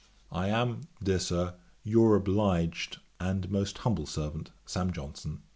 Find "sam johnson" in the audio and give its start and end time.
4.65-5.43